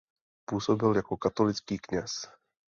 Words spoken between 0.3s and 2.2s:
Působil jako katolický kněz.